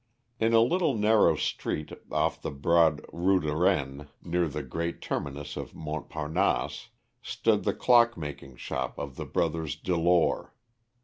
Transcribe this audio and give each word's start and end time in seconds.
In 0.39 0.53
a 0.53 0.61
little 0.63 0.95
narrow 0.95 1.35
street 1.35 1.91
off 2.11 2.41
the 2.41 2.49
broad 2.49 3.05
Rue 3.13 3.39
de 3.39 3.55
Rennes, 3.55 4.07
near 4.23 4.47
the 4.47 4.63
great 4.63 4.99
terminus 4.99 5.55
of 5.55 5.75
Mont 5.75 6.09
Parnasse, 6.09 6.89
stood 7.21 7.65
the 7.65 7.75
clock 7.75 8.17
making 8.17 8.55
shop 8.55 8.97
of 8.97 9.15
the 9.15 9.25
brothers 9.25 9.75
Delore. 9.75 10.55